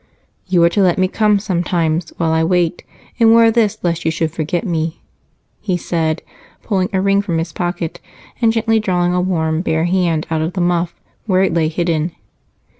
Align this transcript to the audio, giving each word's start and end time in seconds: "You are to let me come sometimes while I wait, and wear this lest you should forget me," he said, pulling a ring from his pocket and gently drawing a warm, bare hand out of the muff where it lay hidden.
"You 0.47 0.63
are 0.63 0.69
to 0.69 0.81
let 0.81 0.97
me 0.97 1.07
come 1.07 1.37
sometimes 1.37 2.09
while 2.17 2.31
I 2.31 2.43
wait, 2.43 2.83
and 3.19 3.35
wear 3.35 3.51
this 3.51 3.77
lest 3.83 4.03
you 4.03 4.09
should 4.09 4.31
forget 4.31 4.63
me," 4.65 4.99
he 5.59 5.77
said, 5.77 6.23
pulling 6.63 6.89
a 6.91 6.99
ring 6.99 7.21
from 7.21 7.37
his 7.37 7.53
pocket 7.53 7.99
and 8.41 8.51
gently 8.51 8.79
drawing 8.79 9.13
a 9.13 9.21
warm, 9.21 9.61
bare 9.61 9.85
hand 9.85 10.25
out 10.31 10.41
of 10.41 10.53
the 10.53 10.59
muff 10.61 10.99
where 11.27 11.43
it 11.43 11.53
lay 11.53 11.67
hidden. 11.67 12.13